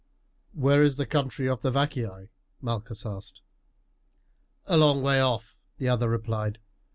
[0.55, 3.43] "Where is the country of the Vacaei?" Malchus asked.
[4.65, 6.57] "A long way off," the other replied.